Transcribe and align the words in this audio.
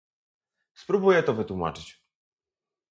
Spróbuję 0.73 1.23
to 1.23 1.33
wytłumaczyć 1.33 2.01